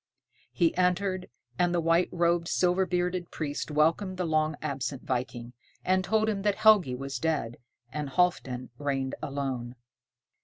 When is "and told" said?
5.85-6.27